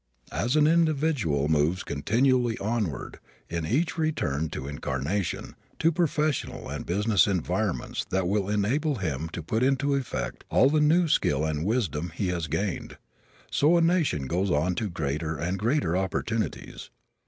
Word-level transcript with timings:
As 0.31 0.55
an 0.55 0.65
individual 0.65 1.47
moves 1.47 1.83
continually 1.83 2.57
onward 2.57 3.19
in 3.51 3.67
each 3.67 3.99
return 3.99 4.49
to 4.49 4.67
incarnation 4.67 5.55
to 5.77 5.91
professional 5.91 6.69
and 6.69 6.87
business 6.87 7.27
environments 7.27 8.03
that 8.05 8.27
will 8.27 8.49
enable 8.49 8.95
him 8.95 9.29
to 9.29 9.43
put 9.43 9.61
into 9.61 9.93
effect 9.93 10.43
all 10.49 10.71
the 10.71 10.81
new 10.81 11.07
skill 11.07 11.45
and 11.45 11.67
wisdom 11.67 12.11
he 12.15 12.29
has 12.29 12.47
gained, 12.47 12.97
so 13.51 13.77
a 13.77 13.81
nation 13.81 14.25
goes 14.25 14.49
on 14.49 14.73
to 14.73 14.89
greater 14.89 15.37
and 15.37 15.59
greater 15.59 15.95
opportunities. 15.95 16.89